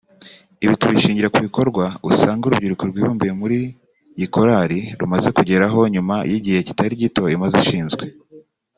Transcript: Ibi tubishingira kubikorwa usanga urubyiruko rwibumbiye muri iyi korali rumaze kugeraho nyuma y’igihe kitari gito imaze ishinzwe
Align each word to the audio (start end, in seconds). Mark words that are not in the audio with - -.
Ibi 0.63 0.73
tubishingira 0.79 1.33
kubikorwa 1.35 1.83
usanga 2.11 2.43
urubyiruko 2.45 2.83
rwibumbiye 2.89 3.33
muri 3.41 3.57
iyi 4.17 4.27
korali 4.33 4.79
rumaze 4.99 5.29
kugeraho 5.37 5.79
nyuma 5.93 6.15
y’igihe 6.29 6.59
kitari 6.67 6.93
gito 7.01 7.23
imaze 7.35 7.55
ishinzwe 7.63 8.03